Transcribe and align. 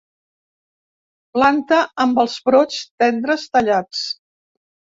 Planta 1.37 1.83
amb 2.07 2.23
els 2.25 2.39
brots 2.49 2.81
tendres 3.05 3.47
tallats. 3.55 4.05